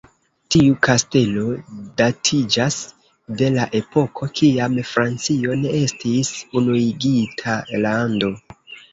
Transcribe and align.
Tiu 0.53 0.75
kastelo 0.85 1.41
datiĝas 2.01 2.77
de 3.41 3.49
la 3.55 3.65
epoko 3.79 4.29
kiam 4.39 4.79
Francio 4.93 5.57
ne 5.65 5.73
estis 5.81 6.31
unuigita 6.61 7.59
lando. 7.85 8.31